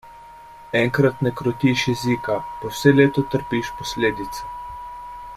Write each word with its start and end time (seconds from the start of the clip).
Enkrat 0.77 1.19
ne 1.25 1.33
krotiš 1.41 1.83
jezika, 1.89 2.37
pa 2.61 2.71
vse 2.71 2.93
leto 3.01 3.25
trpiš 3.35 3.69
posledice. 3.83 4.45